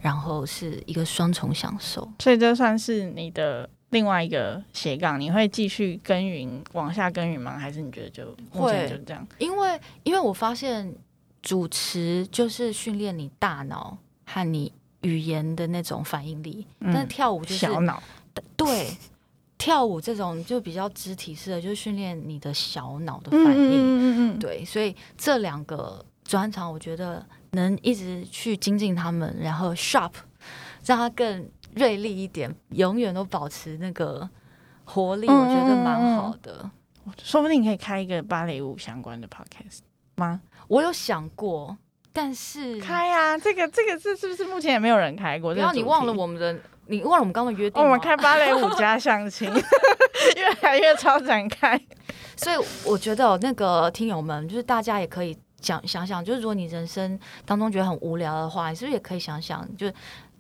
[0.02, 3.70] 然后是一个双重享受，所以这算是你的。
[3.92, 7.58] 另外一个斜杠，你会继续耕耘往下耕耘吗？
[7.58, 9.26] 还是你觉得就目前就这样？
[9.38, 10.94] 因为因为我发现
[11.46, 18.04] 主持就是训练你大脑和你语言的那种反应力，嗯、但是跳舞就是小脑。
[18.58, 18.98] 对，
[19.58, 23.72] 跳舞这种就比较肢体式的，就是训练你的小脑的反应。
[23.72, 30.12] 嗯嗯嗯，嗯对，所以这两个专长，我觉得能一直去精进他们，然后 sharp
[30.84, 31.50] 让它更。
[31.76, 34.30] 锐利一点，永远都保持那个
[34.86, 36.54] 活力，我觉得蛮好的。
[36.64, 36.72] 嗯
[37.04, 39.80] 嗯嗯，说不定你可以开一个芭蕾舞相关的 podcast
[40.16, 40.40] 吗？
[40.68, 41.78] 我有想过，
[42.12, 45.54] 但是开啊，这个这个是是不是目前也没有人开过？
[45.54, 49.52] 然后你忘了我们的，你忘了我们刚刚的约定，哦，我们开芭蕾舞加相亲，
[50.36, 51.80] 越来越超展开。
[52.36, 59.92] 所以我觉得那个听友们，就是大家也可以想想想，就是如果你人生当中觉得很无聊的话，你是不是也可以想想，就。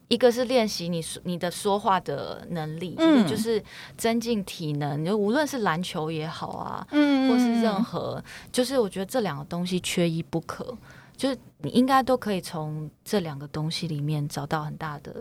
[0.07, 3.63] 一个是练习你说你的说话的能力，嗯、就是
[3.97, 5.03] 增进体能。
[5.03, 10.77] 就无论是篮球也好啊，嗯，或是任何，就是我觉得这两个东西缺一不可。
[11.17, 15.15] 就是你应该都可以从这两个东西里面找到很大的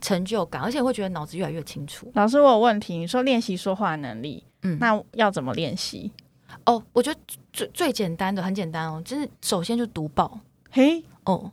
[0.00, 2.10] 成就感，而且会觉得脑子越来越清楚。
[2.14, 6.10] 老师，我有问题，你说练习说话能力，嗯，那要怎么练习？
[6.64, 7.20] 哦，我觉得
[7.52, 11.52] 最最简单的，很简单哦，就是首先就读报，嘿，哦。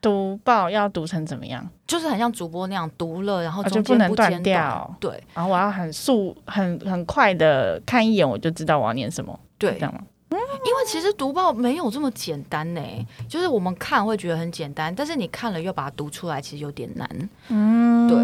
[0.00, 1.68] 读报要读成怎么样？
[1.86, 4.96] 就是很像主播那样读了，然后中间就不能断掉。
[5.00, 9.38] 对，然后我要很速、很很快的看一眼，我就知道我要念什么。
[9.58, 10.00] 对，这样吗？
[10.28, 12.80] 因为其实读报没有这么简单呢。
[13.28, 17.08] 就是我们看会觉得很简单，但是你看了又把它读出来，其实有点难。
[17.48, 18.18] 嗯，对。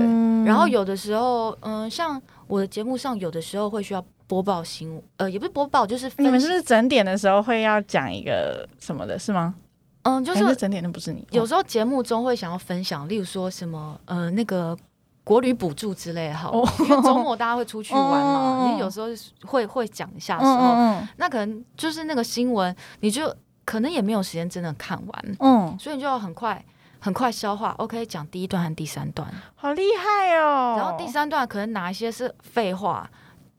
[0.44, 9.54] 然后有的时候，嗯、呃，像我的节目上，有的时候会需要播报新闻，呃，也不是播报，就是你们是不是整点的时候会要讲一个什么的，是吗？
[10.02, 11.26] 嗯，就是整点的不是你。
[11.30, 14.76] 有时候节目中会想要分享，例如说什么呃那个
[15.22, 19.06] 国旅补助之类哈，哦、因为周末大家会出去玩嘛，你、 哦、有时候
[19.46, 23.32] 会会讲一下的时候，嗯、那可能就是那个新闻，你就
[23.64, 26.64] 可能也没有时间真的看完，嗯，所以你就要很快
[26.98, 27.72] 很快消化。
[27.78, 30.74] OK，讲第一段和第三段，好厉害哦。
[30.76, 33.08] 然后第三段可能哪一些是废话，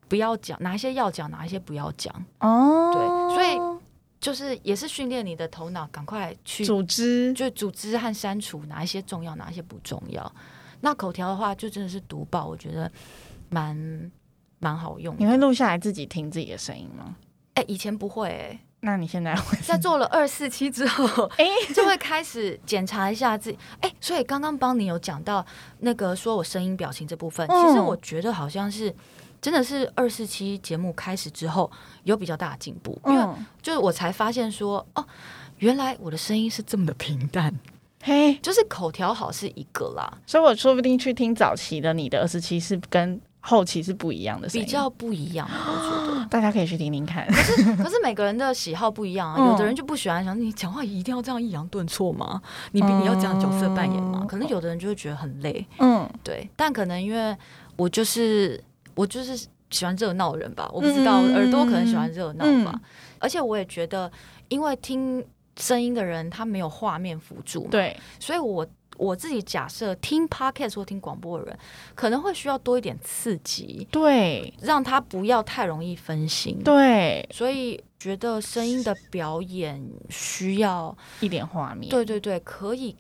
[0.09, 2.13] 不要讲；哪一些要讲，哪一些不要讲。
[2.39, 3.82] 哦，对，所以。
[4.23, 10.33] 就是也是训练你的头脑，赶快去组织，就组织和删除哪一些重要，哪一些不重要。
[10.79, 12.89] 那口条的话，就真的是读报，我觉得
[13.49, 14.09] 蛮
[14.59, 15.13] 蛮好用。
[15.19, 17.17] 你会录下来自己听自己的声音吗？
[17.55, 18.59] 哎、欸，以前不会、欸。
[18.79, 19.57] 那你现在会？
[19.59, 23.59] 在做了二四期之后，哎、欸，就会开始检查一下自己。
[23.81, 25.45] 哎、欸，所以刚刚帮你有讲到
[25.79, 28.95] 那个说我声音表情这部分，嗯、其实我觉得好像是。
[29.43, 31.69] 真的是二四期节目开始之后
[32.05, 33.23] 有比较大的进步，因为
[33.61, 35.05] 就是我才发现说哦，
[35.57, 37.53] 原来我的声音是这么的平淡，
[38.01, 46.25] 嘿，就是口条好是一个啦，所以我说不定去听早期的你的二四期是跟后期是不一样的，比较不一样，我觉得。
[46.31, 47.27] 大家可以去听听看。
[47.27, 52.41] 可是可是每个人的喜好不一样啊，嗯、有的人就不喜欢，想你讲话一定要这样抑扬顿挫吗？
[52.71, 54.19] 你你要这样角色扮演吗？
[54.21, 56.49] 嗯、可能有的人就会觉得很累，嗯，对。
[56.55, 57.35] 但可能因为
[57.75, 58.63] 我就是
[58.95, 59.35] 我就是
[59.69, 62.81] 喜欢热闹的人吧，我不知道、嗯、耳朵可能喜欢热闹吧，嗯、
[63.19, 64.11] 而且我也觉得，
[64.49, 65.25] 因为听
[65.57, 68.65] 声音的人他没有画面辅助，对，所以我。
[68.99, 71.59] 我自己假设听 podcast 或听广播的人
[71.95, 82.95] 可能会需要多一点刺激，对，让他不要太容易分心，对，所以觉得声音的表演需要一点画面，对对对，可以，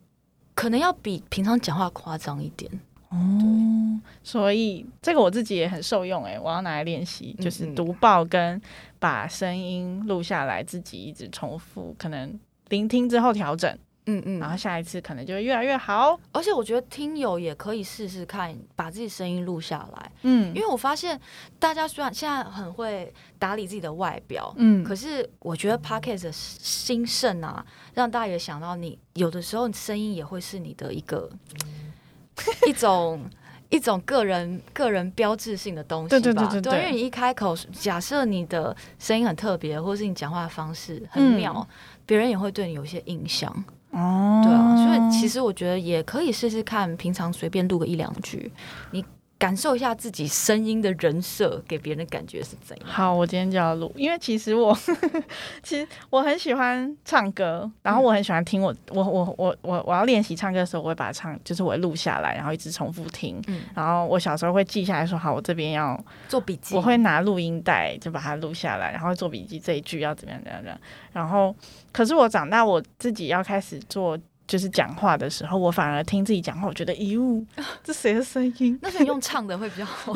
[0.55, 2.71] 可能要比平常讲话夸张一点，
[3.13, 8.59] 哦，所以这个我自己也很受用，哎，我要拿来练习，就是读报跟
[8.99, 13.77] 把声音录下来，自己一直重复，可能聆听之后调整。
[14.05, 16.19] 嗯嗯，然后下一次可能就会越来越好。
[16.33, 20.11] 而且我觉得听友也可以试试看，把自己声音录下来。
[20.23, 21.17] 嗯，因为我发现
[21.57, 31.31] 大家虽然现在很会打理自己的外表，嗯，可是我觉得 Podcast 的兴盛啊，让大家也想到你有的时候声音也会是你的一个
[32.67, 33.21] 一种
[33.69, 36.09] 一种个人个人标志性的东西吧。
[36.09, 41.67] 对对对对对，对，因为你一开口，假设你的声音很特别，或是你讲话的方式很妙，
[42.05, 43.51] 别、嗯、人也会对你有一些印象。
[43.91, 48.51] 哦，对啊，所以其实我觉得也可以试试看，平常随便录个一两句，
[48.91, 49.03] 你
[49.43, 52.87] 感受一下自己声音的人设给别人的感觉是怎样。
[52.87, 54.73] 好，我今天就要录，因为其实我
[55.61, 63.37] 其实我很喜欢唱歌，然后我很喜欢听我、嗯、我我我我我要练习唱歌的时候，我会把它唱，就是我会录下来，然后一直重复听。
[63.47, 70.79] 嗯，然后我小时候会记下来说，好，我这边要做笔记，我会拿录音带就把它录下来，然后做笔记这一句要怎么样怎么样怎么样，
[71.11, 71.53] 然后。
[71.91, 74.17] 可是我长大，我自己要开始做，
[74.53, 77.43] 就是讲话的时候，我反而听自己讲话，我觉得，咦，
[77.83, 78.77] 这谁的声音？
[78.83, 80.13] 那是用唱的会比较好，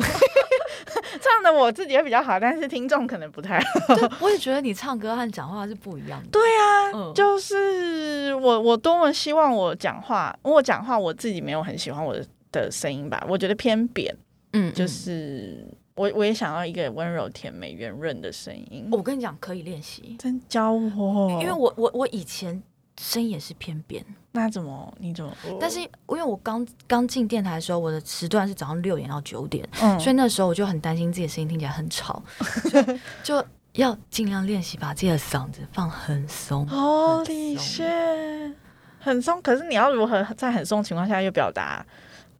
[1.20, 3.96] 唱的我自己也比较好，但是听众可能不太好。
[3.96, 6.28] 对，我也觉得你唱歌和讲话是不一样的。
[6.30, 14.16] 对啊，嗯、就是我，我多么希望我讲话，我讲话我自己没有很喜欢我的的声音吧，我觉得偏扁。
[14.52, 15.66] 嗯，就是。
[15.98, 18.88] 我我也想要一个温柔甜美圆润的声音。
[18.92, 21.40] 我跟你讲，可以练习，真教我。
[21.42, 22.62] 因为我我我以前
[23.00, 24.04] 声音也是偏扁。
[24.32, 24.92] 那怎么？
[24.98, 25.32] 你怎么？
[25.60, 32.22] 但是因为我刚刚进电台的时候，我的时段是早上六点到九点，嗯，所以那时候我就很担心自己的声音听起来很吵，
[33.22, 36.68] 就要尽量练习把自己的嗓子放很松。
[36.70, 38.54] 哦，李炫，
[38.98, 39.40] 很松。
[39.42, 41.84] 可是你要如何在很松情况下又表达？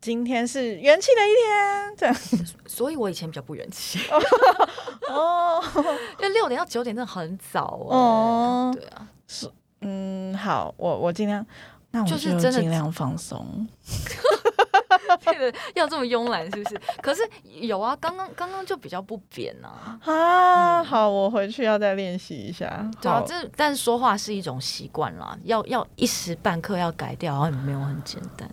[0.00, 2.14] 今天是元气的一天，这样，
[2.68, 3.98] 所以我以前比较不元气
[5.10, 5.60] 哦，
[6.20, 8.72] 因为六点到九点真的很早哦。
[8.72, 11.44] 对啊，是嗯，好，我我尽量，
[11.90, 13.66] 那我就是尽量放松。
[15.74, 16.80] 要这么慵懒是不是？
[17.00, 17.22] 可是
[17.60, 19.98] 有啊，刚刚刚刚就比较不扁啊。
[20.04, 22.88] 啊，好，我回去要再练习一下。
[23.00, 28.48] 对啊，这但是说话是一种习惯啦，要要一时半刻要改掉，好像没有很简单。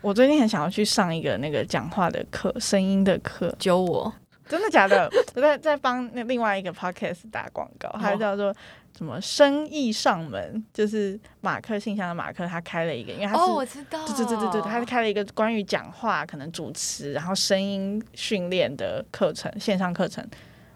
[0.00, 3.54] 我最近很想要去上一个那个讲话的课，声音的课。
[3.58, 4.12] 教我？
[4.48, 5.10] 真的假的？
[5.34, 8.54] 我在在帮那另外一个 podcast 打广告，还叫做
[8.96, 20.24] 什么“生意上门”，就是马克信箱的马克，他开了一个，因为他是哦，我知道，对对对对对，他是开了一个关于讲话可能主持，然后声音训练的课程，线上课程。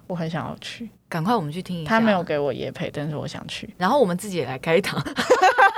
[0.09, 1.91] 我很想要去，赶快我们去听一下。
[1.91, 3.69] 他没有给我业配，但是我想去。
[3.77, 4.99] 然后我们自己也来开一堂，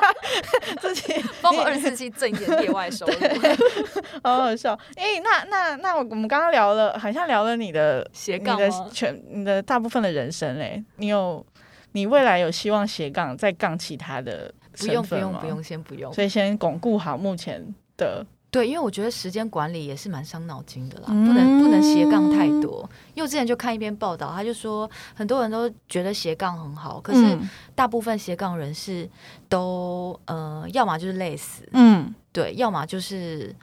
[0.81, 3.13] 自己 帮我二十四期挣一点业外收入，
[4.23, 4.73] 好好笑。
[4.95, 10.81] 哎、欸，那那那我我们刚刚聊了，好像聊了你的斜杠，你的全你的大部分的人生嘞。
[10.99, 11.45] 你有
[11.93, 14.53] 你未来有希望斜杠再杠其他的？
[14.79, 16.13] 不用不用不用，先不用。
[16.15, 17.63] 所以先巩固好目前
[17.97, 18.25] 的。
[18.53, 22.89] 对，因为我觉得时间管理也是蛮伤脑筋的啦，嗯、不能不能斜杠太多。
[23.15, 27.39] 因为我之前就看一篇报道，他就说很多人都觉得斜杠很好，可是
[27.75, 29.09] 大部分斜杠人士
[29.49, 33.55] 都呃，要么就是累死，嗯，对，要么就是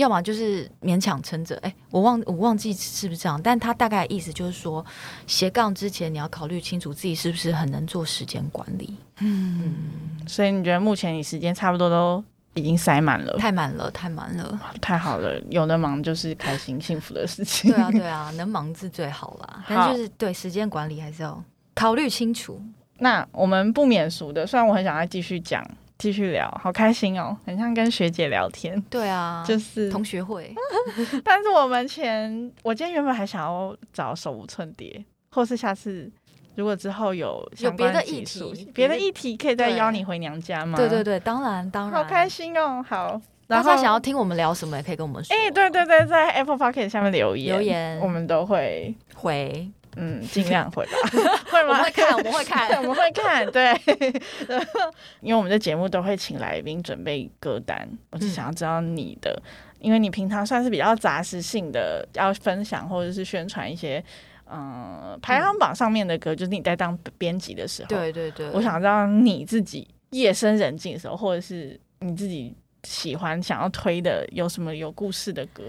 [0.00, 1.56] 要么就是勉强撑着。
[1.62, 4.84] 哎，我忘我忘记是不是这样，但他大概意思就是说，
[5.26, 8.96] 斜杠之前你要考虑清楚自己是不是很能做时间管理。
[9.20, 12.22] 嗯，嗯，所以你觉得目前你时间差不多都？
[12.54, 15.40] 已经塞满了，太满了，太满了，太好了！
[15.50, 17.70] 有的忙就是开心、幸福的事情。
[17.70, 19.62] 对啊，对啊，能忙是最好啦。
[19.64, 21.40] 好但就是对时间管理还是要
[21.76, 22.60] 考虑清楚。
[22.98, 25.64] 那我们不免俗的，虽然我很想再继续讲、
[26.00, 28.80] 继续聊，好开心哦，很像跟学姐聊天。
[28.90, 30.52] 对啊，就是同学会。
[31.22, 36.10] 但是我们前，我今天原本还想要找手无寸铁，或是下次。
[36.56, 40.76] 如果之后有有别的议题，别的议题可以再邀你回娘家吗？
[40.76, 42.84] 对对对，当然当然，好开心哦！
[42.86, 45.34] 好，大家想要听我们聊什么，也可以跟我们说。
[45.34, 50.92] 哎、欸，对对对，在 Apple p o c k e t 下面留言，留言我们都会回，嗯，尽量会吧。
[51.50, 51.82] 会吗？
[51.82, 53.50] 会看，我们会看， 我们会看。
[53.50, 53.72] 对，
[55.20, 64.02] 因为我们的节目都会请来宾准备歌单，我是想要知道你的，嗯、因为你平常算是比较杂食性的，要分享或者是宣传一些。
[64.52, 75.62] 嗯，排行榜上面的歌，就是你在当编辑的时候，对对对，我想知道你自己夜深人静的时候，或者是你自己喜欢想要推的，有什么有故事的歌？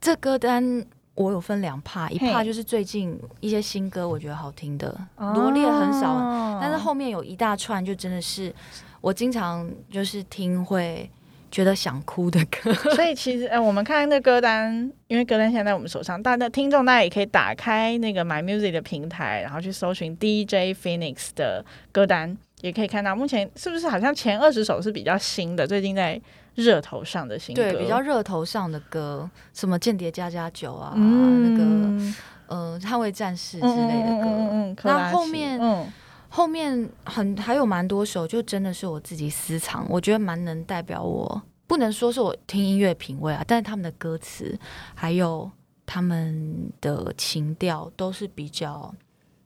[0.00, 0.86] 这歌单
[1.18, 8.54] 我有分两 part，一 part 就是最近一些新歌，我觉得好听的，罗列很少，但是后面有一大串，就真的是
[9.00, 11.10] 我经常就是听会。
[11.50, 14.70] 觉得想哭的歌， 所以其实，呃，我们看那歌单，
[15.06, 26.20] 因为歌单现在在我们手上，大家听众大家也可以打开那个 My Music 的平台，然后去搜寻 DJ Phoenix 的歌单，也可以看到目前是不是好像前二十首是比较新的，最近在
[26.58, 35.60] 热头上的新歌，对，比较热头上的歌，什么间谍家家酒啊，嗯、那个呃捍卫战士之类的歌，嗯嗯，那后面。
[35.60, 35.86] 嗯
[36.30, 44.54] 后面很还有蛮多首，就真的是我自己私藏，我觉得蛮能代表我，不能说是我听音乐品味啊，但是他们的歌词
[44.94, 45.50] 还有
[45.86, 48.94] 他们的情调都是比较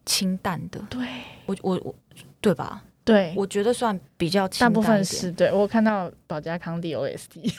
[0.05, 0.81] 清淡的。
[0.91, 1.07] 对，
[1.47, 1.95] 我我我，
[2.41, 2.83] 对吧？
[3.05, 4.47] 对，我觉得算比较。
[4.49, 7.53] 大部分是对，我看到保加康帝 OST，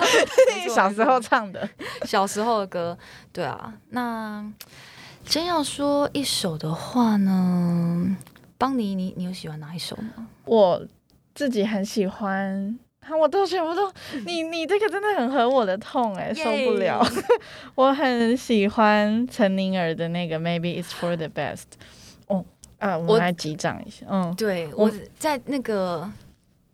[0.74, 1.68] 小时候唱的，
[2.04, 2.96] 小时候的歌，
[3.32, 3.74] 对啊。
[3.90, 4.44] 那
[5.24, 8.16] 真要说一首的话呢？
[8.56, 10.28] 邦尼，你你有喜欢哪一首吗？
[10.46, 10.82] 我
[11.34, 12.78] 自己很喜欢，
[13.20, 13.92] 我都全部都，
[14.24, 17.06] 你你这个真的很合我的痛哎、欸，受不了。
[17.76, 21.64] 我很喜欢陈宁儿的那个 Maybe It's For The Best。
[22.80, 24.06] 哦，啊，我们来击掌一下。
[24.08, 26.10] 嗯，对，我在那个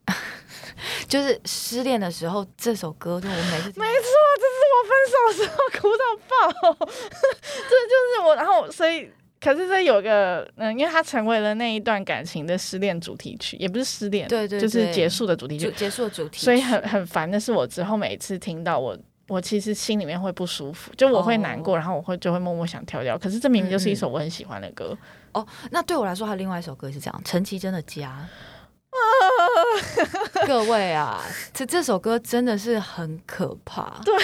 [1.09, 9.11] 就是失恋的时候，这首歌就我每次没错，这是我分手的时候哭到爆， 这就是我，然后所以。
[9.44, 16.44] 可是这有个，嗯，因为它成为了那一段感情的失恋主题曲，也不是失恋，对，对对，就是结束的主题曲，结束的主题曲。
[16.44, 18.96] 所以很很烦的是，我之后每次听到我，
[19.29, 23.18] 我其实心里面会不舒服，就我会难过，哦、然后我会就会默默想跳掉。
[23.18, 24.97] 可是这明明就是一首我很喜欢的歌。
[25.33, 28.29] 嗯、哦，那对我来说，还有另外一首歌是这样，陈绮贞的家。
[30.47, 31.23] 各位啊，
[31.55, 34.01] 这这首歌真的是很可怕。
[34.05, 34.14] 对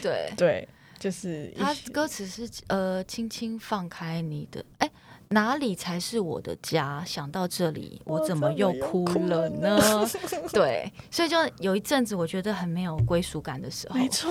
[0.00, 0.68] 对对。
[0.96, 4.90] 就是他歌词是呃，轻轻放开你的，哎，
[5.30, 7.02] 哪里才是我的家？
[7.04, 9.78] 想到这里，我怎么又哭了呢？
[10.52, 14.30] 对，所以就有一阵子，我觉得很没有归属感的时候，没错。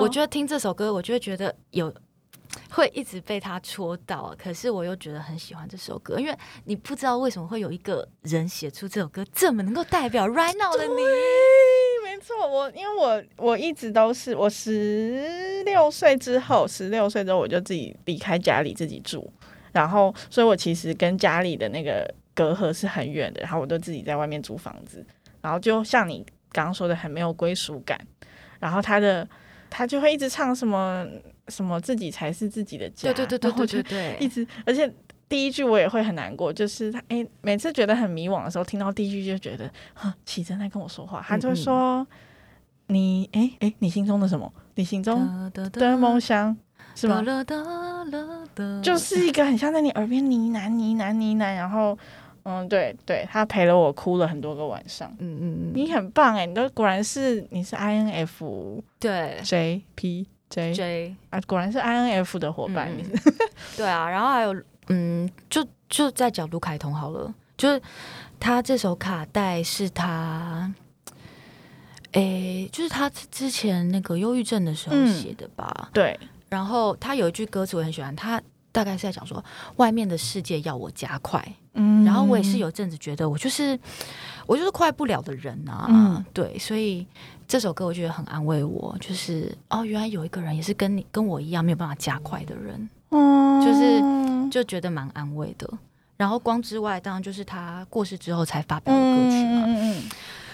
[0.00, 1.92] 我觉得听这首歌，我就会觉得有
[2.70, 10.94] 会一直被他戳到，可是我又觉得很喜欢这首歌，因为你不知道为什么会有一个人写出这首歌，这么能够代表 right now 的你。
[12.04, 19.32] 没错，我因为我我一直都是我十六岁之后，十六岁之后我就自己离开家里自己住，
[19.74, 25.04] 然后所以我其实跟家里的那个隔阂是很远的，然后我都自己在外面租房子，
[25.42, 27.98] 然后就像你刚刚说的很没有归属感，
[28.58, 29.28] 然后他的
[29.68, 31.06] 他就会一直唱什么
[31.48, 34.90] 什么自己才是自己的家，对对对对对对，一直而且。
[35.26, 42.06] 第一句我也会很难过，就是他哎、欸，每次觉得很迷惘的时候，听到第一句就觉得，哼，綺贞在跟我说话，他就会说，嗯嗯
[42.94, 44.52] 你哎哎、欸欸，你心中的什么？
[44.74, 46.54] 你心中的梦想
[46.94, 47.22] 是吗？
[48.82, 51.98] 就是一个很像在你耳边呢喃呢喃呢喃，然后
[52.44, 63.02] 嗯，对对，他陪了我哭了很多个晚上，嗯嗯嗯，你很棒哎、欸，你都果然是你是 I N F 对 J P J J 啊，果然是 I N F 的伙伴，嗯、
[63.76, 64.54] 对啊，然后还有。
[64.88, 67.80] 嗯，就就在角度开通好了，就是
[68.38, 70.70] 他这首卡带是他，
[72.12, 75.74] 诶、欸，就是他之前那个忧郁症的时候写的吧？
[75.84, 76.20] 嗯、对。
[76.54, 78.40] 然后他有一句歌词我很喜欢，他
[78.70, 79.44] 大概是在讲说，
[79.76, 81.44] 外面的世界要我加快。
[81.74, 82.04] 嗯。
[82.04, 83.78] 然后我也是有阵子觉得我就是
[84.46, 85.86] 我就是快不了的人啊。
[85.88, 86.24] 嗯。
[86.32, 87.06] 对，所以
[87.48, 92.88] 这首歌我觉得很安慰我，就是哦，原来有一个人也是跟你跟我一样没有办法加快的人。
[93.10, 93.60] 嗯。
[93.60, 94.24] 就是。
[94.50, 95.68] 就觉得蛮安慰的，
[96.16, 99.64] 然后光之外，当然就是他过世之后才发表的歌曲嘛。
[99.66, 100.02] 嗯嗯，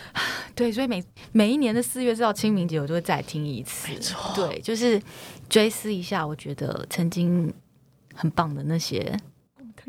[0.55, 3.89] 对，所以每每一年的四月直到清明节，我都会再听一次。
[4.35, 4.99] 对，就是
[5.51, 7.53] 追思一下，我觉得曾经
[8.15, 9.15] 很棒的那些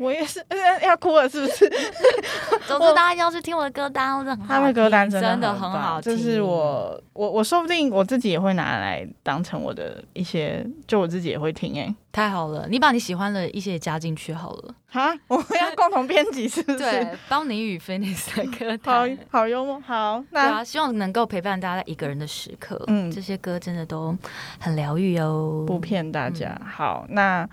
[0.02, 0.44] 我也是，
[0.82, 1.70] 要哭了是不是？
[2.66, 11.94] 总之大家要去听我的歌单，我的他的歌单真的很好听，就是我我我说不定我自己也会拿来当成我的一些，就我自己也会听哎、欸。
[12.12, 14.74] 太好了，你把你喜欢的一些加进去好了。
[14.86, 16.76] 哈，我们要共同编辑是不是？
[16.78, 19.80] 对，邦妮与 Phoenix 的歌单，好好幽默。
[19.80, 22.82] 好，那啊，希望能够陪伴大家在一个人的时刻。
[22.88, 24.14] 嗯，这些歌真的都
[24.60, 26.54] 很疗愈哦，不骗大家。
[26.60, 27.48] 嗯、好，那。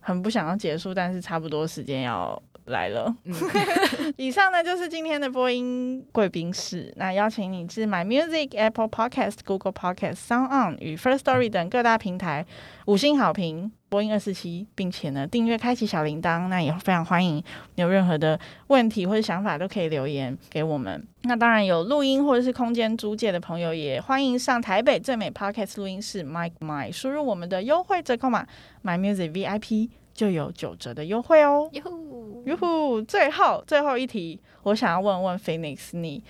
[0.00, 2.40] 很不想要结束，但是差不多时间要
[2.70, 3.14] 来了。
[3.24, 3.34] 嗯、
[4.16, 6.92] 以上呢就是今天的播音贵宾室。
[6.96, 12.46] 那邀请你至 My Music、Apple Podcast、Google Podcast、Sound On 与 First Story 等各大平台
[12.86, 16.48] 五星好评播音二四七，并且呢订阅开启小铃铛。
[16.48, 17.42] 那也非常欢迎
[17.74, 21.06] 有任何的问题或者想法都可以留言给我们。
[21.22, 28.46] 那当然有录音或者是空间租借的朋友，也欢迎上台北最美 Podcast 录音室 Mike My，输入我们的优惠折扣码
[28.82, 29.90] My Music VIP。
[30.20, 31.66] 就有九折的优惠哦！
[31.72, 33.00] 哟呼，哟呼！
[33.00, 36.22] 最后最后一题，我想要问问 Phoenix，你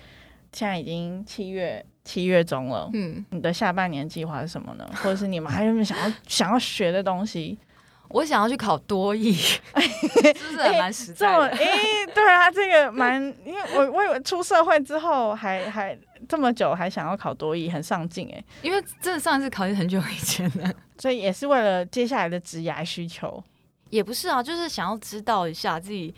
[0.53, 4.89] 现在已经七月七月中了，嗯，你的下半年计划是什么呢？
[4.95, 7.59] 或者是你们还有没有想要 想要学的东西？
[8.07, 11.47] 我想要去考多艺， 是不是蛮实在的？
[11.49, 15.97] 哎、欸欸，对啊，这个蛮， 因为我我以为出社会之后还还
[16.29, 18.41] 这么久还想要考多艺，很上进哎。
[18.61, 23.43] 因为真的上一次考是很久以前了，所以也是为了接下来的职涯需求。
[23.91, 26.15] 也不是啊，就是想要知道一下自己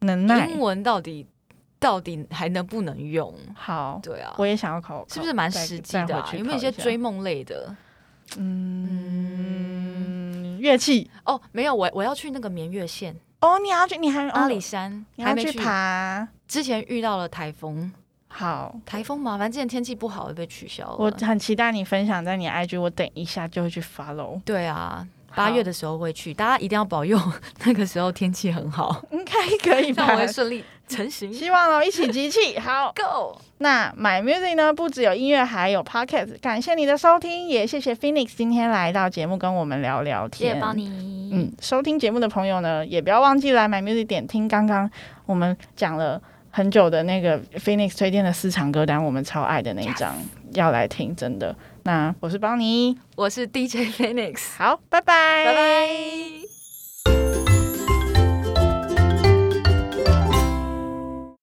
[0.00, 1.26] 能耐英文到底
[1.78, 3.34] 到底还能不能用。
[3.54, 6.30] 好，对啊，我也想要考，是不是蛮实际的啊？
[6.32, 7.76] 有没有一些追梦类的？
[8.38, 9.68] 嗯，
[10.58, 16.26] 乐器哦，没有，我我要去那个绵月县哦，你要去，你还阿里山还要去爬？
[16.46, 17.92] 之前遇到了台风，
[18.28, 20.96] 好，台风嘛，反正之前天气不好会被取消了。
[20.98, 24.40] 我很期待你分享在你 IG，我等一下就会去 follow。
[24.44, 25.06] 对啊。
[25.34, 27.18] 八月的时候会去，大家一定要保佑
[27.64, 30.16] 那个时候天气很好， 应该可以吧？
[30.16, 33.38] 会顺利成型，希望哦，一起集气，好， Go！
[33.58, 36.38] 那 My Music 呢，不只有音乐，还有 Podcast。
[36.40, 40.50] 感谢你的收听，也谢谢 Phoenix 今天来到节目跟我们聊聊天。
[40.50, 41.30] 谢谢邦妮。
[41.32, 44.90] 嗯，收听节目的朋友呢，也不要忘记来 My Music 点听刚刚
[45.24, 46.20] 我们讲了
[46.50, 50.14] 很久的那个 Phoenix 推荐的私藏歌单，我们超爱的那一张.
[50.54, 51.56] 要来听，真的。
[51.84, 56.51] 那我是邦尼，我是 DJ Phoenix，好，拜拜，拜拜。